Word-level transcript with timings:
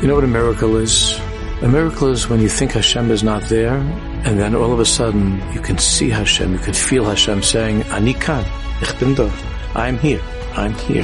You 0.00 0.06
know 0.06 0.14
what 0.14 0.22
a 0.22 0.28
miracle 0.28 0.76
is? 0.76 1.18
A 1.60 1.66
miracle 1.66 2.06
is 2.12 2.28
when 2.28 2.40
you 2.40 2.48
think 2.48 2.70
Hashem 2.70 3.10
is 3.10 3.24
not 3.24 3.42
there, 3.48 3.74
and 4.24 4.38
then 4.38 4.54
all 4.54 4.72
of 4.72 4.78
a 4.78 4.84
sudden 4.84 5.42
you 5.52 5.60
can 5.60 5.76
see 5.76 6.08
Hashem, 6.08 6.52
you 6.52 6.58
can 6.60 6.72
feel 6.72 7.04
Hashem 7.04 7.42
saying, 7.42 7.82
Ani 7.90 8.14
kan, 8.14 8.44
ich 8.80 8.96
bin 9.00 9.16
I'm 9.74 9.98
here, 9.98 10.22
I'm 10.54 10.72
here. 10.74 11.02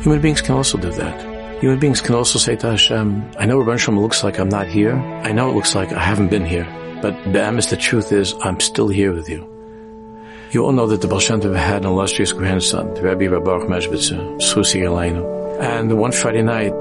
Human 0.00 0.20
beings 0.20 0.40
can 0.40 0.56
also 0.56 0.78
do 0.78 0.90
that. 0.90 1.60
Human 1.60 1.78
beings 1.78 2.00
can 2.00 2.16
also 2.16 2.40
say 2.40 2.56
to 2.56 2.70
Hashem, 2.70 3.22
I 3.38 3.46
know 3.46 3.62
Ribbono 3.62 3.78
Shel 3.78 3.94
Olam 3.94 4.00
looks 4.00 4.24
like 4.24 4.40
I'm 4.40 4.48
not 4.48 4.66
here. 4.66 4.96
I 4.96 5.30
know 5.30 5.50
it 5.50 5.54
looks 5.54 5.76
like 5.76 5.92
I 5.92 6.00
haven't 6.00 6.28
been 6.28 6.44
here. 6.44 6.66
But 7.00 7.14
Be'emes, 7.32 7.70
the 7.70 7.76
truth 7.76 8.10
is, 8.10 8.34
I'm 8.42 8.58
still 8.58 8.88
here 8.88 9.12
with 9.12 9.28
you. 9.28 9.46
You 10.50 10.64
all 10.64 10.72
know 10.72 10.88
that 10.88 11.02
the 11.02 11.06
Baal 11.06 11.20
Shem 11.20 11.40
had 11.54 11.82
an 11.82 11.86
illustrious 11.86 12.32
grandson, 12.32 12.94
the 12.94 13.02
Rabbi 13.02 13.26
Reb 13.26 13.44
Baruch 13.44 13.68
Mezhbizher, 13.68 14.42
Susi 14.42 14.80
Elainu. 14.80 15.37
And 15.60 15.98
one 15.98 16.12
Friday 16.12 16.42
night, 16.42 16.72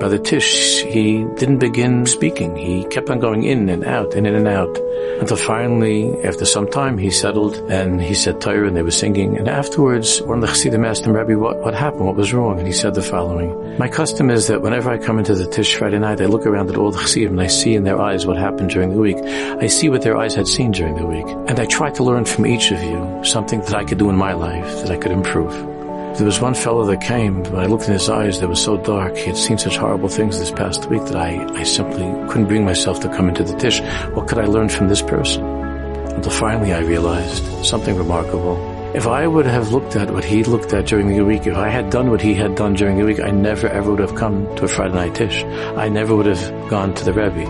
by 0.00 0.08
the 0.08 0.18
Tish, 0.18 0.82
he 0.82 1.24
didn't 1.36 1.58
begin 1.58 2.04
speaking. 2.06 2.56
He 2.56 2.84
kept 2.84 3.08
on 3.08 3.20
going 3.20 3.44
in 3.44 3.68
and 3.68 3.84
out, 3.84 4.14
in 4.14 4.26
and 4.26 4.48
out, 4.48 4.76
until 5.20 5.36
finally, 5.36 6.20
after 6.24 6.44
some 6.44 6.68
time, 6.68 6.98
he 6.98 7.10
settled 7.10 7.54
and 7.70 8.02
he 8.02 8.14
said 8.14 8.40
Torah 8.40 8.66
and 8.66 8.76
they 8.76 8.82
were 8.82 8.90
singing. 8.90 9.38
And 9.38 9.48
afterwards, 9.48 10.20
one 10.22 10.38
of 10.38 10.40
the 10.42 10.48
Chassidim 10.48 10.84
asked 10.84 11.06
him, 11.06 11.12
Rabbi, 11.12 11.34
what, 11.34 11.58
what 11.58 11.74
happened? 11.74 12.06
What 12.06 12.16
was 12.16 12.34
wrong? 12.34 12.58
And 12.58 12.66
he 12.66 12.72
said 12.72 12.94
the 12.94 13.02
following. 13.02 13.78
My 13.78 13.88
custom 13.88 14.30
is 14.30 14.48
that 14.48 14.62
whenever 14.62 14.90
I 14.90 14.98
come 14.98 15.18
into 15.18 15.34
the 15.36 15.46
Tish 15.46 15.76
Friday 15.76 16.00
night, 16.00 16.20
I 16.20 16.26
look 16.26 16.44
around 16.44 16.70
at 16.70 16.76
all 16.76 16.90
the 16.90 16.98
Chassidim 16.98 17.32
and 17.32 17.40
I 17.40 17.46
see 17.46 17.74
in 17.74 17.84
their 17.84 18.00
eyes 18.00 18.26
what 18.26 18.36
happened 18.36 18.70
during 18.70 18.90
the 18.90 18.98
week. 18.98 19.18
I 19.18 19.68
see 19.68 19.88
what 19.88 20.02
their 20.02 20.16
eyes 20.16 20.34
had 20.34 20.48
seen 20.48 20.72
during 20.72 20.96
the 20.96 21.06
week. 21.06 21.26
And 21.48 21.60
I 21.60 21.66
try 21.66 21.90
to 21.90 22.02
learn 22.02 22.24
from 22.24 22.46
each 22.46 22.72
of 22.72 22.82
you 22.82 23.24
something 23.24 23.60
that 23.60 23.74
I 23.74 23.84
could 23.84 23.98
do 23.98 24.10
in 24.10 24.16
my 24.16 24.32
life, 24.32 24.82
that 24.82 24.90
I 24.90 24.96
could 24.96 25.12
improve. 25.12 25.73
There 26.16 26.26
was 26.26 26.40
one 26.40 26.54
fellow 26.54 26.86
that 26.86 27.00
came, 27.00 27.42
when 27.42 27.56
I 27.60 27.66
looked 27.66 27.88
in 27.88 27.92
his 27.92 28.08
eyes, 28.08 28.38
they 28.38 28.46
were 28.46 28.54
so 28.54 28.76
dark. 28.76 29.16
He 29.16 29.24
had 29.24 29.36
seen 29.36 29.58
such 29.58 29.76
horrible 29.76 30.08
things 30.08 30.38
this 30.38 30.52
past 30.52 30.88
week 30.88 31.04
that 31.06 31.16
I, 31.16 31.44
I 31.58 31.64
simply 31.64 32.04
couldn't 32.28 32.46
bring 32.46 32.64
myself 32.64 33.00
to 33.00 33.08
come 33.08 33.28
into 33.28 33.42
the 33.42 33.56
Tish. 33.56 33.80
What 34.12 34.28
could 34.28 34.38
I 34.38 34.44
learn 34.46 34.68
from 34.68 34.86
this 34.86 35.02
person? 35.02 35.44
Until 35.44 36.30
finally 36.30 36.72
I 36.72 36.82
realized 36.82 37.42
something 37.64 37.96
remarkable. 37.96 38.56
If 38.94 39.08
I 39.08 39.26
would 39.26 39.46
have 39.46 39.72
looked 39.72 39.96
at 39.96 40.12
what 40.12 40.24
he 40.24 40.44
looked 40.44 40.72
at 40.72 40.86
during 40.86 41.08
the 41.08 41.24
week, 41.24 41.48
if 41.48 41.56
I 41.56 41.68
had 41.68 41.90
done 41.90 42.12
what 42.12 42.20
he 42.20 42.32
had 42.32 42.54
done 42.54 42.74
during 42.74 42.96
the 42.96 43.04
week, 43.04 43.18
I 43.18 43.32
never 43.32 43.66
ever 43.66 43.90
would 43.90 43.98
have 43.98 44.14
come 44.14 44.46
to 44.54 44.66
a 44.66 44.68
Friday 44.68 44.94
night 44.94 45.16
Tish. 45.16 45.42
I 45.42 45.88
never 45.88 46.14
would 46.14 46.26
have 46.26 46.70
gone 46.70 46.94
to 46.94 47.04
the 47.04 47.12
Rebbe. 47.12 47.44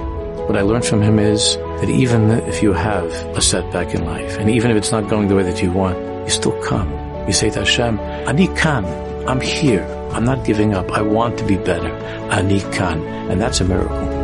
What 0.47 0.57
I 0.57 0.63
learned 0.63 0.87
from 0.87 1.03
him 1.03 1.19
is 1.19 1.57
that 1.57 1.91
even 1.91 2.31
if 2.31 2.63
you 2.63 2.73
have 2.73 3.05
a 3.37 3.43
setback 3.43 3.95
in 3.95 4.07
life, 4.07 4.39
and 4.39 4.49
even 4.49 4.71
if 4.71 4.79
it's 4.79 4.91
not 4.91 5.11
going 5.11 5.29
the 5.29 5.37
way 5.37 5.43
that 5.43 5.63
you 5.63 5.71
want, 5.71 5.99
you 6.25 6.31
still 6.31 6.59
come. 6.63 7.04
You 7.27 7.33
say 7.33 7.51
to 7.51 7.61
Hashem, 7.61 7.99
Ani 8.29 8.49
kan, 8.49 8.85
I'm 9.27 9.41
here. 9.41 9.85
I'm 10.13 10.25
not 10.25 10.45
giving 10.45 10.75
up. 10.75 10.93
I 10.93 11.03
want 11.03 11.39
to 11.39 11.45
be 11.45 11.57
better. 11.57 11.91
Ani 12.31 12.61
kan. 12.73 13.03
And 13.31 13.41
that's 13.41 13.61
a 13.61 13.65
miracle. 13.65 14.24